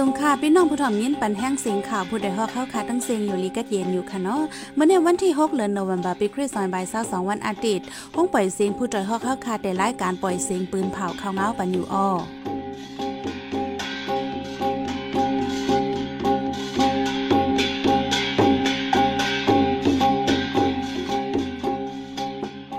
[0.00, 4.42] สงค่ะพี่น้องผู้ถ่อมยินปันแห้งเสียงข่าวผู้ใดฮอกเข้าคาตั้งเสียงอยู่ลีกัดเย็นอยู่ค่ะเนาะ
[4.74, 12.08] เมื่อในวันที่6เดือนโนเวมเบอร์ปีคริสต์ศักราช22วันอาทิตย์ห้องปล่อยเสียงผู้ใดฮอกเข้าคาแต่รายการปล่อยเสียงปืนเผาเข่าเงาปันอยู่อ้อ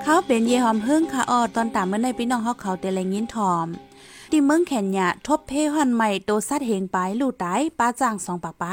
[0.03, 3.67] เขาเป็นเยหอมเฮิงค่ะออตอนตามเมื่อในพี่น้องฮอกเขาแต่แรงยินทอม
[4.31, 8.65] ที่เมืองแขนยะทบเพหันใหม่โตซัดเหงไปลู่ตายป้าจางสองปากไป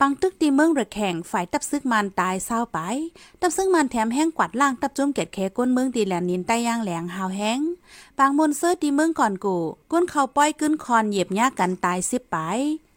[0.00, 2.78] ปังตึกตีเมืองระแข่งฝ่ายตับซึกมันตายเศร้าไป
[3.40, 7.60] ตับซึกมันแถมแห้งกวาดล่างตับจุ่มเกตแขก้นเมืองตีแหลนนินใต้ย่างแหลงหาวแห้ง
[8.18, 9.56] ปางมนเสื้อตีเมืองก่อนกู
[9.92, 12.36] ก้นเขาป้อยกึ้นคอนเหยียบยากกันตายสิบไป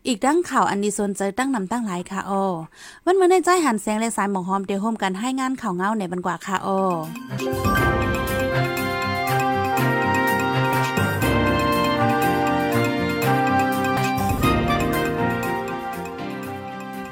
[0.07, 2.43] อีกดังข่าวอันดีสนใจตั้งนำตั้งหลายค่ะออ
[3.05, 6.79] วันเมื่อในใจหันแสงและสายหมองหอมเดียวโฮมกันให้งานข่าวเงาในบรรกว่าค่ะออ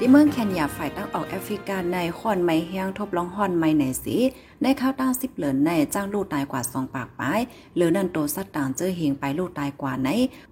[0.08, 4.16] ที่เมืองแคนยาฝ่ายตั้งออกแอฟริกาในคอนไม้แห้งทบลองฮอนไม้ไหนสิ
[4.62, 7.40] ในข้าวตั้งสิบเหลือนในจ้างลูกตายกว่าสองปากปาย
[7.74, 10.08] เหลือนันโตสัตต่างเจอเหงไปลูกตายกว่าไหน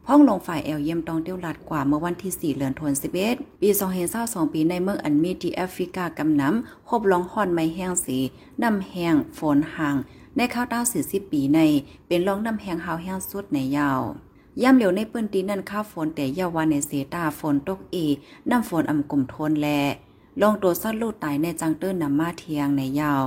[0.07, 8.19] พ้องลงฝ่ายแอลเยี่ยมตองเตียวลัดกว่าเมื่อวันที่สี่เหลือนทวนสิบเอ็ดปีสองเฮนเศร้าสองปีในเมืองอันมีที่แอฟริกากำน้ำคบลองฮอนไม้แห้งสี
[8.63, 9.97] น้ำแห้งฝนห่าง
[10.37, 11.61] ในข้าวตั้งสี่สิบปีใน
[12.07, 14.03] เป็นรองน้ำแห้งหาวแห้งสุดในยาว
[14.63, 17.97] ย่ำเหลียวในปื้นตีนั่นข้าฝนแต่ยาวานในเสตาฝนตกเอ
[18.51, 19.69] น้ำฝนอ่ำกลุ่มทนแล
[20.41, 23.25] ลองตัวซัดลูกตายในจังเติ้นนำมาเทียงในยาว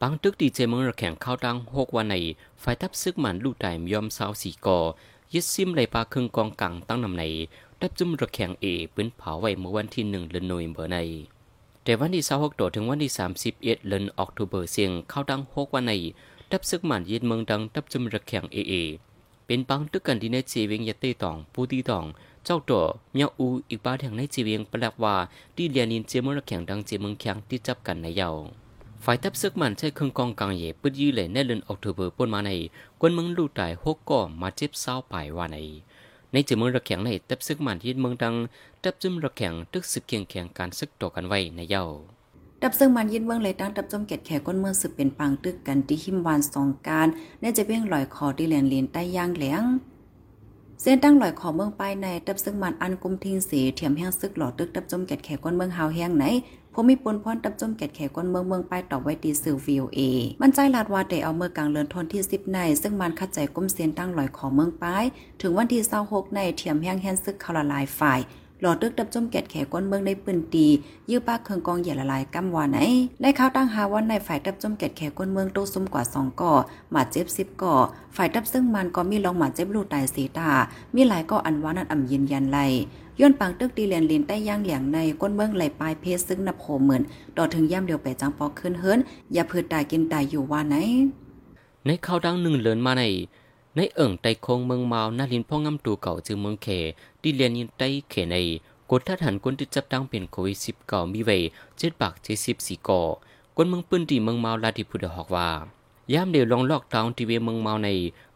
[0.00, 2.16] ปังตึกดีเจเมืองระแข่งเข้าดังหกวันใน
[2.60, 4.78] ไฟทับซึกมันลูกตายยอมสาวสีกอ
[5.32, 7.24] ยึดซิมไหลปลาครึ่งกองกังตั้งนำใน
[7.80, 10.98] ดับจุ่มระแข่งเอปืนเผาไว้เมื่อวันที่หนึ่งเดือนโนเวมเบอร์ใน
[11.84, 15.92] แต่วันที่สหกตัวถึงวันที่สามสิบเอ็ดเดือนออกตุเบอร์เสียงเข้าดังหกวันใน
[16.50, 18.74] ดับซึกมันยึดเมืองดังดับจุ่มระแข่งเอเอ
[19.52, 22.04] เป็นปังตึกกันที่ในจีเวียงยะเต้ตองปูตีตอง
[22.44, 25.14] เจ้าตัวเมียอูอีกบ้าแห่งในจีเวียงแปลกว่า
[25.56, 28.30] ที่เรียนินเจมือแข่งดังเจมืองแข่งที่จับกันในเยา
[29.04, 32.50] ฝ่ายทับซึกมันใช้เครื่องกองกลางเย่ปืดยื้อเลยในเดือนออกตุเบอร์ปนมาใน
[33.00, 35.58] กวนเมืองลู่ตายหกก่อมาเจ็บเศร้าไปว่าใน
[36.32, 38.34] ในเจมือระแข่งในทับซึกมันที่เมืองดัง
[38.82, 41.84] ทับจุ่มระแข่งตึกสึกเคียงแข่งการซึกต่อกันไว้ในเยา
[42.62, 47.06] ดับซึ่งมันยินเบื้องเลยตั้งดับจมเกตแขก้นเมืองสืบเป็นปังตึกกันที่หิมวานสองการ
[47.40, 49.62] ในจะเบี้ยงลอยคอที่เหลียนเลียนใต้ย่างเหลียง
[50.82, 56.24] เส้นตั้งลอยขอเมืองไปในตับซึ่งมันอันกุมทิงสีเทียมแห้งซึกหลอดตึกตับจมเกตแขก้นเมืองหาวแห้งไหน
[56.74, 60.00] ผมมีปนพรตับจมแกดแขก้นเมืองเมืองไปต่อไว้ตีสื่อวีเอ
[60.40, 64.84] มันใจลาดว่าได้เอาเมื่อกลางเลือนทนที่สิบใน ซึ่งมันคัดใจก้มเสียนตั้งลอยของเมืองไป
[65.40, 68.20] ถึงวันที่เศร้าหกในเทียมแห้งแห้งซึกเขาละลายฝ่าย
[68.60, 70.66] หลอดตึกดับจมแกดแขก้นเมืองในปืนตี
[71.10, 72.78] ยื้อปากเคืองกองเหย่ละลายกำวาไหน
[73.22, 76.52] ในข่าวตั้งหาว่าในฝ่ายดับจมแกดแขก้นเมืองโตซุ่มกว่าสองก่อ
[76.90, 77.74] หมาเจ็บสิบก่อ
[78.16, 80.50] ฝ่ายดับซึ่งมันก็มีลองหมาเจ็บลูกตายสีตา
[80.94, 82.58] มีหลายก็อันว่านั้นอ่ำยืนยันไล
[83.20, 87.02] ย้อนปังตึกตีเลียนลินใต้ย่างเหลียงในก้นเมืองไหลปลายเพศซึ่งนับโหเหมือน
[87.36, 88.98] ต่อถึงย่ำเดียวไปจังปอกขึ้นเฮิรน
[89.32, 90.76] อย่าพืดตายกินตายอยู่ว่าไหน
[91.86, 93.02] ในข่าวดังหนึ่งเลินมาใน
[93.76, 96.68] ในเอิ่งไตคงเมืองมาวนาลินพ่องำตูเก่าจึงเมืองเข
[97.22, 98.36] ดีเลียนยินใต้เขใน
[98.90, 101.38] กดทัดหันคนที่จับตั้งเป็นโควิดสิบเก่ามีไว้
[101.78, 103.02] เจ็ดปากเจ็ดสิบสี่ก่อ
[103.56, 105.48] กนเมืองปืนตีเมืองเมาลาดิพุดหอกว่า
[106.12, 107.88] ยามเดียวลองลอกดาวน์ที่เวเมืองเมาใน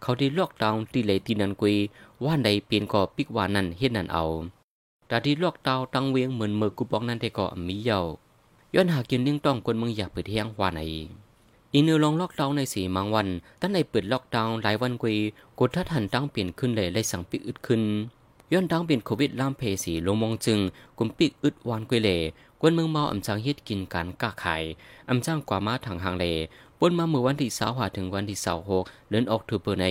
[0.03, 1.77] เขาได้ลอกดาวน์ที่เลยตีนันกุย
[2.25, 4.25] ว่าใดเปลี่ยนก่อปิกว่านันเฮ็ดนั่นเอา
[5.07, 8.01] แต่ที่ลอกดาวตั้งเวียงเหมือนเมื่อกูบอกนั่นแต่ก็มีเยา
[8.75, 10.81] ย้อนหากินเลี้ยงต้องคนเมืองอยากเปิดเที่ยงว่าไหน
[11.77, 13.29] อีเนอลองล็อกดาวน์ในสีมังวัน
[13.61, 15.17] ตั้งในเปิดล็อกดาวน์หลายวันกุย
[15.59, 17.83] กดทัดหันตั้งเปลี่ยนขึ้นเลยเลยสั่งปิกอึดขึ้น
[18.53, 20.59] ย้อนดังเป็นโควิดล่ามเพสีลงมองจึง
[20.99, 22.11] กุมปิกอึดวานกุยเล
[22.61, 24.63] กวนเมืองเมาอำจางเฮ็ดกินการก้าขาย
[25.09, 26.27] อำจ้างกว่ามาทางหางเล
[26.79, 29.87] ปนมาเมื่อวันที่สาวหาถึงวันที่สาวหกเดือนออกถือเปอร์ใน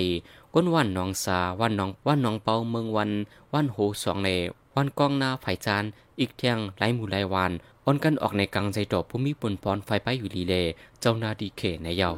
[0.53, 3.11] ก้นวันน้องสาวันน้องวันน้องเปาเมืองวัน
[3.53, 4.29] วันโหสองใน
[4.75, 5.83] วันกองนาไฟจาน
[6.19, 7.51] อีกเที่ยงไหลหมู่ไหลวาน
[7.85, 10.53] อ่อนกันออกในกลางใจดอกผู้มีปนพรไฟไปอยู่ลีเล
[11.01, 12.11] เจ้านาดีเขในเยา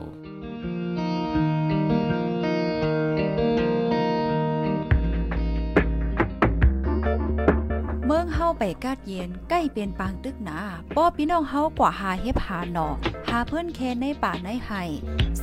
[8.06, 10.60] เมืองเฮาไปกาดเย็นใกล้เป็นปางตึกหนา
[10.96, 12.88] ป้อพี่น้องเฮากว่าหาเฮ็บหาหนอ
[13.30, 14.84] หาเพื่อนแค่ในป่าในไห้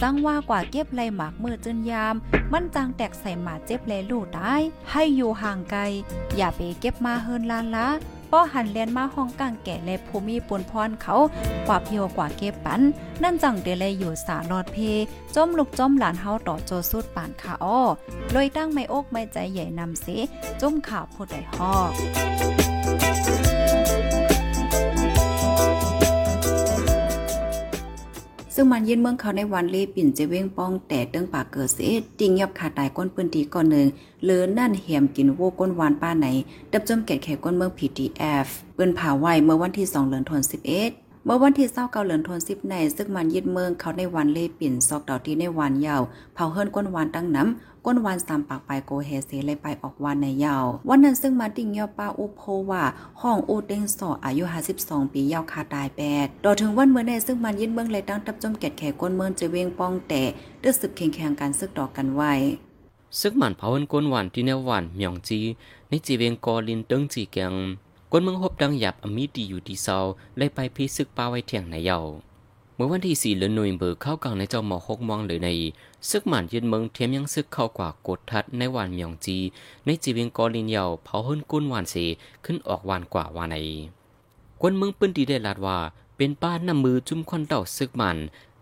[0.01, 2.15] สังว่ากว่าเก็บไรหมากมือจนยาม
[2.53, 4.61] มันจังแตกใส่หมาเจ็บแลลูกตาย
[4.91, 5.81] ให้อยู่ห่างไกล
[6.37, 7.89] อย่าไปเก็บมาเฮินลานละ
[8.33, 11.15] ป้อหันเลียนมาห้องกลางแก่และภูมิปนพรเขา
[11.69, 12.81] กว่าเพียวกว่าเก็บปัน
[13.23, 14.79] นั่นจังเดเลยอยู่สารอดเพ
[15.35, 17.81] จมลูกจมหลานเฮาต่อโจสุดป่านขาอ้อ
[18.35, 20.07] ลอยตั้งไม่อกไม่ใจใหญ่นำเส
[20.61, 22.72] จมข่าวผู้ใดฮอก
[28.63, 31.79] ซึ่งมันยินเมืองเขาในวันเลปิ่นจะเว้งป้องแต่เติ้งปากเกิดเส
[32.19, 33.87] ติงยับขาดตายก้นปืนตีก่อนหนึ่ง
[34.25, 36.27] เลือนั่นเหี่ยมกินโวก้นวานป้าไหน
[36.73, 40.51] ดับจมแก่แขกก้นเมือง PTF ปืนผ่าไวเมื่อวันที่2เดือนธันวาคม
[40.85, 46.03] 11เมื่อวันที่เศร้าเกาเหลือนทนสิบในซึ่งมันยึดเมืองเขาในวันเล่ปิ่นซอกดอกที่ในวันยาว
[46.35, 52.85] เผาเฮิรนก้นวานตั้งน้ำ ก้นวานสามปากไปโกเฮเซเลยไปออกวันในยาว วันนั้นซึ่งมาติ่งยอป้าอุโพว่า
[53.21, 54.45] ห้องอูเต็งสออายุ
[54.79, 60.23] 52ปียาวคาตายแปดต่อถึงวันเมื่อในซึ่งมันยึดเมืองเลยตั้งตับจมแกดแขกก้นเมืองจะเวงป้องแต่
[60.61, 62.33] เดือดสึกแข่งแข่งกันซึกดอกกันไว้
[63.21, 65.41] ซึกมันเผาเฮินก้นวานที่แนวหวานหมยองจี
[65.89, 67.55] ในจีเวงกอลินเติ้งจีเกียง
[68.11, 69.97] กวนเมืองฮบดังหยับอมีดีอยู่ดีเซา
[70.37, 72.05] เลยไปพิซึกป้าไว้เถียงในเยาว
[72.77, 75.49] เมื่อวันที่สี่เลือนหน่ยเบอร์เข้ากลางในเจ้าหมอหกมองเลยใน
[76.11, 79.39] ซึกหมันยืนเมืองเทียมยังซึกเข้ากว่ากดทัดในวันหยองจี
[79.85, 81.95] ในจีเวียงกอลินเยาเผาหื้นกุ้นวานเส
[82.45, 83.57] ขึ้นออกวานกว่าวานใน
[84.61, 85.79] กวนเมืองปื้นดีได้ลาดว่า
[86.17, 88.17] เป็นป้านำมือจุ่มควันเต่าซึกหมัน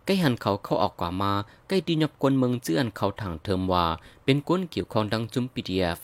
[0.04, 1.32] ใกล้หันเขาเข้าออกกว่ามา
[1.68, 3.86] ใกล้ดีนับกวนเมืองเจื้อนเขาถังเทิมว่า
[4.24, 5.98] เป็นก้นเกี่ยวข้องดังจุ่มปีดีเอฟ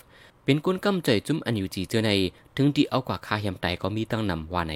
[0.45, 2.11] เป็นก้นกำใจจุ่มอันอยู่จีเจอใน
[2.57, 4.75] ถึงดีเอากว่าคาเหียมไตก็มีตั้งนำว่าใน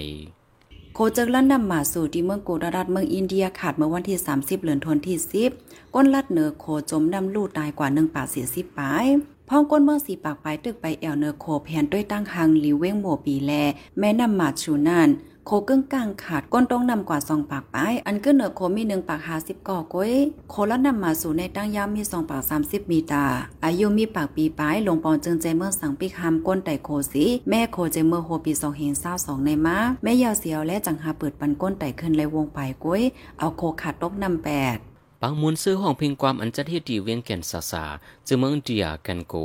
[0.95, 5.17] โคเจิกลั่นนำมาสู่ที่เมืองโกดรัดเมืองอินเดียขาดเมื่อวันที่ 30เดือนทนที่
[5.55, 9.05] 10 ก้นลัดเหนือโคจมนำลูกตายกว่า1ปาก40ปาย
[9.49, 13.51] พ้องก้นเมืองสีปากไปตึกไปแอวเนอโคแผนด้วยตั้งหังหลิวเว้งโมปีแล
[13.99, 15.09] แม่นำมาชูนั่น
[15.47, 20.13] โคกึ่งกลางขาดก้นต้องนำกว่าสองปากไป อันก็เหนือโคมีหนึ่งปากหาสิบก่อก้อย
[20.49, 23.25] โคละนำมาสู่ในตั้งยาวมีสองปากสามสิบมีตา
[23.65, 33.01] อายุมีปากปีปลายลงปอนจึงใจเมื่อสังปีคำก้นไต่โคสีแม่โคเจเมื่อโฮปีสองเฮงเศร้าสองในมาแม่ยาวเสียวและจังหาเปิดปันก้นไต่ขึ้นเลยวงไปก้อย
[33.39, 34.77] เอาโคขาดตกนำแปด
[35.21, 37.83] ปางมวลซื้อห้องเพลงความอันจัดเฮ็ดดีเวียงแก่นสาสา
[38.27, 39.35] จึงเมืองเดียกันโก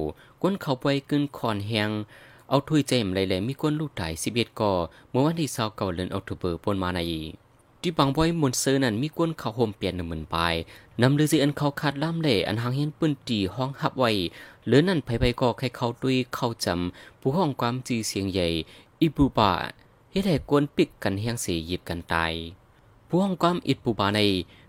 [0.42, 1.90] กวนเข้าไปกึนคอนแฮง
[2.48, 4.72] เอาถ้วยเจมเลยๆมีคนลูกถ่าย11ก่อ
[5.10, 7.00] เมื่อวันที่29เดือนออกตุเบอร์ปนมาใน
[7.82, 10.54] ที่บางบ่อยมนเซอร์นั้นมีกวนเขาห่มเปลี่ยนหนึ่งหมื่นปลาย
[11.00, 14.10] นำลือสิอันเขาคัดล่ามเล่อันหางเห็นปืนตีห้องหับไว้
[14.64, 18.46] เหลือนั่นไผไปก็แค่เขาด้วยเข้าจำผู้ห้องความจีเสียงใหญ่
[19.00, 19.52] อีปูปา
[20.10, 22.32] เฮ็ดให้กวนปิกกันแห้งเสียหยิบกันตาย
[23.08, 24.20] ผู้ห้องความอิดปูปาใน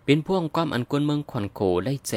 [0.09, 2.13] เป็นพ่วงความอันกวนเมืองขวัญโขไล่ใจ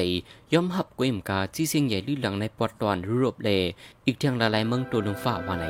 [0.53, 3.51] ย่อมหับกวมกาที่เสียงใหญ่ลื่นหลังในปอดตอนรูปเล
[4.05, 5.65] อีกเทียงละลายเมืองตัวลงฝ่าว่าไหน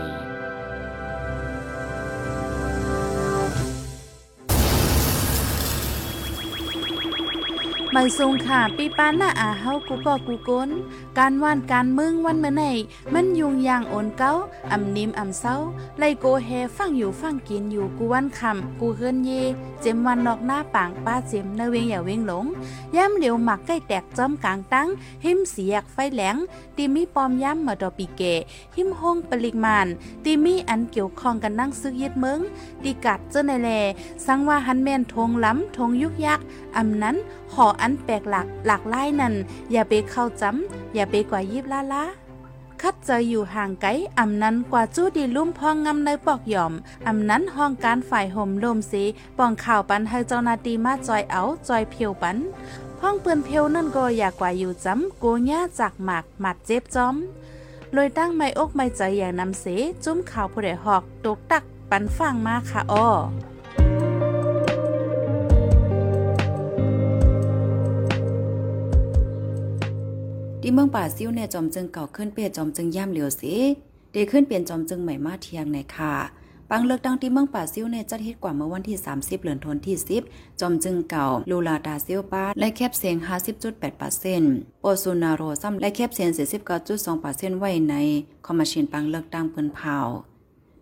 [7.94, 10.70] ใบทรงค่ะปีปานหน้าอาเฮากูก็กูก้น
[11.18, 12.62] การว่านการมึงวันเมื่อไหน
[13.12, 14.32] มันยุงยางโอนเก้า
[14.72, 15.54] อ่ำนิมอ่ำเศร้า
[15.98, 19.30] ไลโกเฮฟังอยู่ฟังกินอยู่กูวันคำกูเฮือนเย
[19.80, 22.44] เจมวันนอกหน้าปางป้าเจมเนเวงอย่าเวงหลง
[22.96, 24.88] ย่ำเหลียวหมักใกล้แตกจอมกลางตั้ง
[25.24, 26.36] หิมเสียกไฟแหลง
[26.76, 28.22] ตีมีปอมย่ำมาดอปีเก
[28.76, 29.86] หิมห้องปริกมาน
[30.24, 32.40] ตีมีอันเกี่ยวข้องกันนั่งซึกยึดเมือง
[32.82, 33.70] ตีกัดเจ้าในแล
[34.26, 36.40] สังว่าหันแม่นทงล้ำทงยุกยัก
[36.76, 37.16] อำนั้น
[37.54, 39.34] หออันแปลกหลักหลากหลายนั่น
[39.72, 42.04] อย่าไปเข้าจำอย่าไปกว่ายิบลาลา
[42.82, 46.72] คัดเจออยู่ห่างไกลอำนั้นกว่าจู้ดีลุ่มพองงำในปอกหย่อม
[47.06, 49.02] อำนั้นห้องการฝ่ายห่มลมสี
[49.38, 52.36] ป้องข่าวปันให้เจ้านาตีมาจอยเอาจอยเพียวปัน
[53.02, 57.16] ห้องเปืนเพียวนั่นก็อยากกว่าอยู่จำโกญ่าจากหมากหมัดเจ็บจอม
[57.96, 59.64] ลอยตั้งไม่อกไม่ใจอย่างนำเส
[60.04, 63.08] จุ้มข่าวผู้ใดหอกตกตักปันฟังมาค่ะอ้อ
[70.62, 73.54] ที่เมืองป่าซิ่วเนี่ยจอมจึงเก่าขึ้นเปียจอมจึงย่ำเหลียวสิ
[74.12, 76.14] เดขึ้นเปลี่ยนจอมจึงใหม่มาเทียงในค่ะ
[76.70, 79.96] ปังเลือกตั้งที่เมืองป่าซิ่วเนี่ยจัดเฮ็ดกว่าเมื่อวันที่ 30เดือนธันที่
[80.28, 83.16] 10 จอมจึงเก่า ลูลาดาซิลปาและแคบเสียง
[84.00, 86.30] 50.8%โอซูนาโรซ้ำและแคบเสียง
[86.94, 87.94] 49.2%ไว้ใน
[88.46, 89.96] คอมมิชชั่นปังเลือกตั้งเปิ้นเผา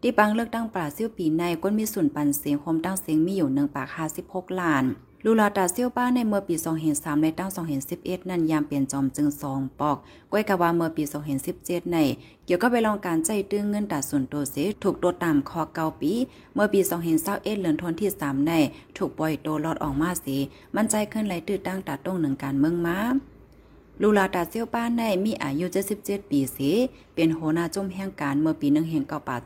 [0.02, 3.88] ที่ปังเลือกตั้งป่าซิ่วปีในก้นมีส่วนปันเสียงคมตั้งเสียงมีอยู่1ปาก
[4.22, 4.86] 56ล้าน
[5.24, 6.54] ลูลาตาเซียวป้าในเมื่อปี
[6.88, 7.50] 2003ในตั้ง
[7.90, 9.96] 2011 นั้นยามเปลี่ยนจอมจึงสองปอก
[10.32, 11.02] ก้อยกะว่าเมื่อปี
[11.48, 11.98] 2017 ใน
[12.44, 16.12] เกี่ยวกับไปลองการใจตึงเงินตาส่วนตัวเสถูกโดดตามคอเกาปี
[16.54, 16.80] เมื่อปี
[17.20, 18.52] 2021เดือนธันวาคมที่ 3 ใน
[18.96, 20.36] ถูกปล่อยตัวรอดออกมาสี
[20.74, 22.98] มันใจขึ้นไหลตื้อตั้งตาต้งหนึ่งการเมืองมา
[24.02, 25.66] ลูลาตาเซียวป้าในมีอายุ
[25.98, 26.70] 77 ปีสี
[27.14, 29.36] เป็นโหนาจมแห่งการเมื่อปีหนึ่งแห่งเก่าป่า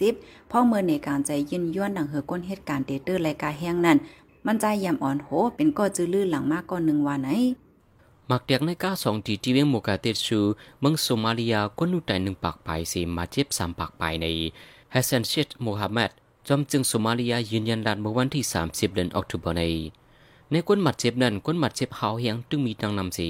[0.00, 3.98] 70พ่อเมื่อในการใจยินย้อนดังเหือก้นเหตุการณ์เตเตอร์รายการแห่งนั้น
[4.46, 7.30] มันใจยำอ่อนโห เป็นก็จื้อลื่นหลังมากก่อนหนึ่งวันไหน
[8.30, 10.40] มักเดียกในก้าสองทีที่เวงโมกาเตชู
[10.80, 14.26] เมืองโซมาเลียก้นนูไตหนึ่งปากไปสีมาเจ็บสามปากไปใน
[14.94, 16.10] ฮัสซันเชตโมฮัมหมัด
[16.48, 19.62] จอมจึงโซมาเลียยืนยันดันเมื่อวันที่ 30 เดือนออกตุลาใน
[20.50, 23.28] ในก้นหมัดเจ็บนั้นก้นหมัดเจ็บเฮาเฮียงตึงมีดังนำสี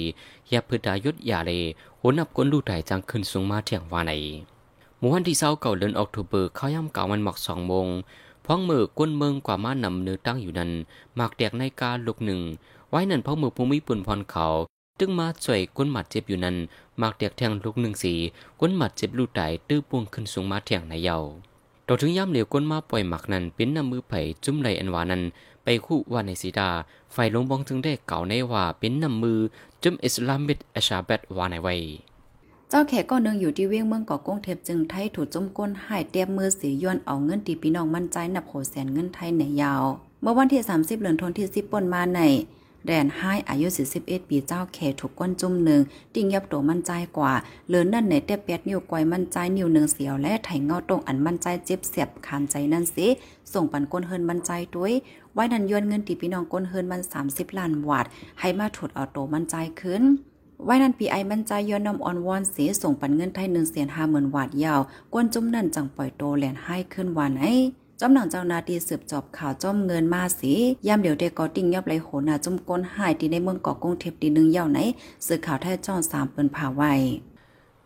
[0.52, 1.50] ยาพืดายศยาเล
[2.00, 4.12] หัวนับก้นลูไตจังขึ้นสูงมาเถียงว่าใน
[4.99, 7.88] เมื่อวันที่เศร้าเก่าเดือนออกตุเบอร์เขาย่ำเก่ามันหมักสองโมง
[8.47, 10.71] พ้องมือก้นเมืองกว่าม้านำเนื้อตั้งอยู่นั้น
[11.17, 12.41] หมากแดกในกาลูกหนึ่ง
[12.91, 14.47] ไว้นั่นพราะมือภูมิปุ่นพรเขา
[14.99, 16.57] ตึงมาช่วยก้นหมัดเจ็บอยู่นั้น
[16.99, 18.15] หมากแดกแทงลูกหนึ่งสี
[18.61, 21.19] ก้นหมัดเจ็บลูกไตตื้อปวงขึ้นสูงมาแทงในเยา
[21.89, 25.23] ต่อถึงย่ำเหลียวก้นมาปล่อยหมักนั้นเป็นน้ำมือไผ่จุ้มไหลอันวานั้น
[25.65, 26.71] ไปคู่ว่าในสีดา
[27.13, 29.39] ไฟลงบองถึงได้เก่าในว่าเป็นน้ำมือ
[29.83, 31.75] จุ้มอิสลามิดอาชาเบตวาในไว้
[32.75, 39.85] เจ้าแขกก็เนืองอยู่ที่เวียงเมืองเกาะกงเทพจึงไทยถูกจมก้นหายเตียบมือสีย้อนเอาเงินตีพี่น้องมั่นใจนับโหแสนเงินไทยในยาว
[40.23, 42.21] เมื่อวันที่ 30เดือนธันวาคมที่10ปนมาใน
[42.87, 43.67] แดนไฮอายุ
[43.99, 45.81] 41 ปีเจ้าแขถูกก้นจุ่มหนึ่ง
[46.14, 47.33] ติ่งยับโตมั่นใจกว่า
[47.69, 53.07] เหลือนั่นในเตียแปดนิ้วกวยมั่นใจนิ้วหนึ่งเสียวและไถเงาตรงอันมั่นใจเจ็บเสียบขานใจนั่นสิ
[53.52, 54.93] ส่งปันก้นเฮินมั่นใจด้วย
[55.33, 58.07] ไว้นันย้อนเงินตีพี่น้องก้นเฮินมัน 30 ล้านวาท
[58.41, 60.05] ให้มาถุดเอาโตมั่นใจขึ้น
[60.64, 64.81] ไว้นั้นปีไอมันใจย้อนนำออนวอนเสีส่งปันเงินไทยหนึ่งเสียนห้าหมื่นวาทยาว
[65.12, 67.47] กวนจุ่มนั่นจังปล่อยโตแหลนให้ขึ้นวันไอ
[68.00, 70.52] จอมหนังเจ้านาตีสืบจอบข่าวจ้อมเงินมาสี
[70.87, 74.78] ยามเดี๋ยวเด็กก็ติ่งยับไหลโหนาจุ่มก้นหายตีในเมืองเกาะกงเทพตีหนึ่งยาวไหน
[75.26, 76.92] สื่อข่าวไทยจ้อนสามเปิ้นผ่าไว้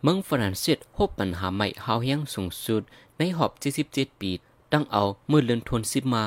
[0.03, 2.81] เมืองฝรั่งเศสพบปัญหาใหม่หาวแห้งสูงสุด
[3.17, 3.51] ในหอบ
[3.87, 4.31] 77ปี
[4.73, 6.25] ตั้งเอาเมื่อเลือนทวนสิบมา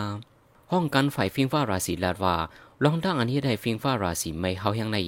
[0.72, 2.36] ห้องการฝ่ายฟิงฟ้าราศีลาดว่า
[2.84, 4.98] ลองดังอันนี้ได้ฟิงฟ้าราศีไม่หาวแห้งใน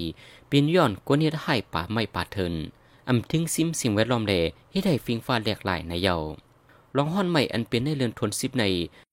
[0.48, 2.54] เป็นย้อนกวนเฮ็ดให้ป่าไม่ป่าเทิน
[3.08, 4.34] อำถึงซิมสิ่งแวดล้อมแล
[4.72, 6.16] เฮ็ดให้ฟิงฟ้าแหลกหลายในเยา
[6.96, 8.64] ลองห้อนใหม่อันเป็นในเรือนทนสิบใน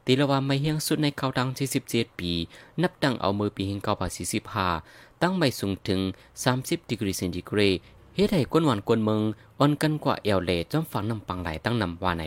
[0.06, 1.48] ตีละว่าไม่เฮียงสุดในเขาดัง
[1.84, 2.32] 77ปี
[2.82, 4.68] นับตั้งเอามือปีหิงเก้าพันสี่สิบห้า
[5.22, 6.00] ตั้งไม่สูงถึง
[6.46, 7.76] 30ดีกรีเซนติเกรด
[8.16, 9.22] เฮ็ดให้ก้นหวานก้นเมือง
[9.60, 12.26] อ่อนกันกว่าเอลเลจอมฝังนำปังไหลตั้งนำว่าใน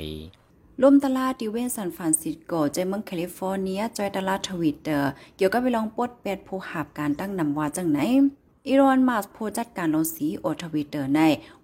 [0.80, 7.98] ลมตลาดดิเวนซานฟรานซิสโกใจเมืองแคลิฟอร์เนียจอยตลาดทวิตเตอร์ เกี่ยวกับไปลองปดแปดผู้หาบการตั้งนำว่าจังไหน
[8.68, 11.20] อีรอนมาสผู้จัดการลงสีโอทวิตเตอร์ใน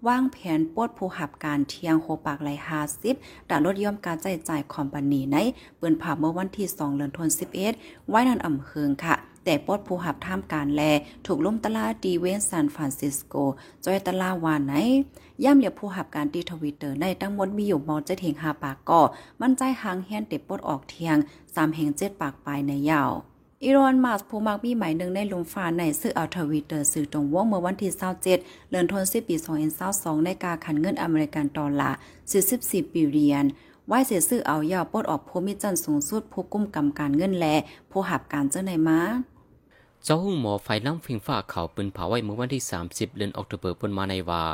[0.06, 2.50] วางแผนปดผู้หับการเที่ยงโคปากไหล
[2.98, 5.36] 50ด่านลดย่อมการจ่ายจ่ายคอมพานีใน
[5.78, 7.38] เปิ้นผ่าเมื่อวันที่ 2 เดือนธันวาคม
[7.70, 9.14] 11ไว้นันอำเฮืองค่ะ
[9.50, 10.82] แต่ปลดผู้หับท่ามการแล
[11.26, 13.34] ถูกล่มตลาดีเวนซานฟรานซิสโก
[13.84, 14.74] จอยตลาวานไหน
[15.44, 19.00] ย่ำเหลียบผู้หับการตีทวิตเตอร์ในทั้งมดมีอยู่มอจะเถียงหาปากก่อ
[19.40, 23.10] มันใจหางเฮียนเต็บปลดออกเทียง3แห่ง7ปากปลายในยาว
[23.62, 28.22] อีรอนมาสผู้มักมีหมายหนึ่งในลุมฟ้าในสื่อเอาทวิตเตอร์สื่อตรงว่องเมื่อวันที่27
[28.70, 29.34] เดือนธันวาคมปี
[29.80, 31.96] 2022ในการขันเงินอเมริกันดอลลาร์
[32.44, 33.46] 44บิลเลียน
[33.86, 37.46] ไหวเสียซื้อเอายาวปดออกผู้มีจันทร์สูงสุดผู้กุ้มกำการเงินแล
[37.90, 39.00] ผู้หับการเจ้าในมา
[40.04, 44.44] เจ้าหุ่งหมอไฟล้ำฟิงฟ้าเขาปืนเผาไว้เมื่อวันที่ 30 เดือนออกตุเบอร์ปนมาในว่า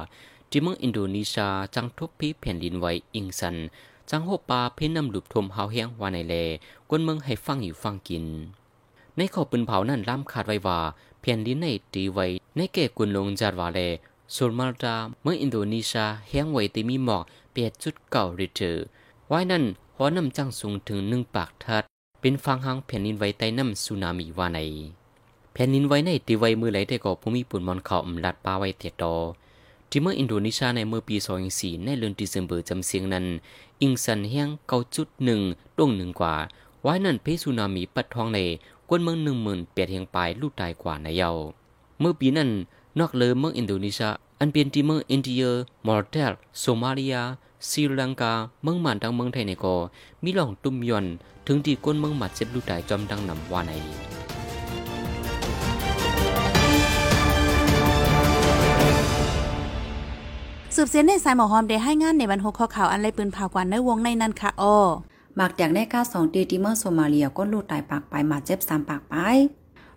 [0.50, 3.56] ที่เมืองอินโดนีเซียจังทุบพีแผ่นดินไหวอิงสัน
[4.10, 6.34] จังโฮปาเพ่นนำหลุบทมเฮาแห้งว่าในแล
[6.88, 8.24] กวนเมืองให้ฟังอยู่ฟังกิน
[9.16, 10.78] ในข้อปืนเผานั้นล่ำขาดไว้ว่า
[11.20, 13.80] แผ่นดินในตีไว้ในแก่กุนลงจาดวาแล
[14.32, 17.22] โซลมาลดาเมืองอินโดนีเซียแห้งไว้ตีมีหมอก
[17.52, 18.84] เปียจุดเก่าริเตอร์
[19.28, 19.64] ไว้นั้น
[19.96, 21.82] หอนำจังสูงถึงหนึ่งปากทัด
[22.20, 24.60] เป็นฟังหางแผ่นดินไหวใต้น้ำสึนามิวาใน
[25.56, 29.14] แผ่นดินไหวในตีไว้มือไหลแต่ก็ภูมิปุ่นมอนเขาอำลัดปาไว้เตียตอ
[29.90, 31.16] ที่เมื่ออินโดนีเซียในเมื่อปี
[31.50, 33.26] 2004ในเดือนเดซ ember จำเสียงนั้น
[33.82, 35.40] อิงสันแห้งเก้าจุดหนึ่ง
[35.76, 36.34] ตรงหนึ่งกว่า
[36.82, 38.38] ไว้นั้นเพสึนามิปัดทองใน
[38.88, 41.30] กวนเมืองหนึ่งหมื่นเปียดเฮียงปลายลูกตายกว่าในเยา
[42.00, 42.50] เมื่อปีนั้น
[42.99, 45.44] นอกเลยเมืองอินโดนีเซียอันเป็นที่เมืองอินเดีย
[45.87, 47.16] มอร์เดลโซมาเลีย
[47.70, 48.32] ศรีลังกา
[48.62, 49.75] เมืองมันดังเมืองไทยในก็
[50.23, 51.06] มีหลองตุ้มยอน
[51.46, 53.73] ถึงที่ก้นเมืองมัดเจ็บลูกตายจอมดังนำว่าใน
[60.84, 64.76] บเสียนในสายหมอหอมได้ให้งานในบรรหกข้อข่าวอันไรปืนเผากว่าในวงในนั้นค่ะอ้อ
[65.36, 69.14] หมากจากในก้าสองตีติเมอร์โซมาเลียก้นลูกตายปากไปมาเจ็บสามปากไป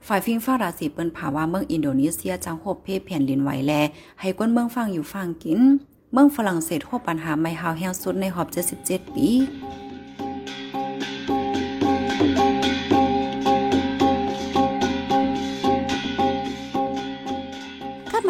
[0.07, 3.73] ฝ่ายฟิงฟ้าราศีเปิ้นผาว่าเมืองอินโดนีเซียจังโฮบเพแผ่นดินไหวแล
[4.19, 5.59] ให้ก้นเมืองฟังอยู่ฟังกิน
[6.13, 8.47] เมืองฝรั่งเศสโฮบปัญหาไม่ฮาวแห้งสุดในหอบ
[8.81, 9.27] 77ปี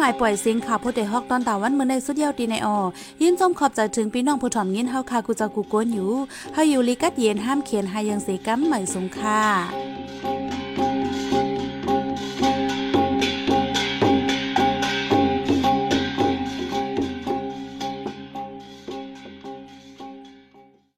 [0.06, 2.78] มายปล่อยเสียงข่าวโพเดฮอกตอนตาวันเมื่อในสุดเยาวตีในออ
[3.22, 6.10] ยินจมขอบใจถึงพี่น้องผู้ถ่อมยินเฮาคากูจะกูโกนอยู่
[6.54, 9.40] เฮาอยู่ลิกัดเย็นห้ามเขียนหายังเสกัมใหม่สงค่า